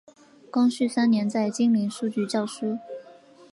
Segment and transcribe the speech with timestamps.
[0.49, 2.79] 光绪三年在金陵书局校书。